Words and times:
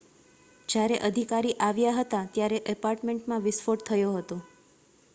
જ્યારે 0.69 0.97
અધિકારી 1.07 1.53
આવ્યા 1.67 1.93
હતા 1.99 2.23
ત્યારે 2.31 2.61
એપાર્ટમેન્ટમાં 2.75 3.47
વિસ્ફોટ 3.47 3.89
થયો 3.91 4.13
હતો 4.19 4.43